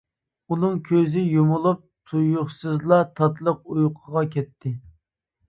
ئۇنىڭ 0.53 0.77
كۆزى 0.87 1.25
يۇمۇلۇپ 1.33 1.83
تۇيۇقسىزلا 2.13 2.99
تاتلىق 3.21 3.61
ئۇيقۇغا 3.77 4.27
كەتتى. 4.35 4.75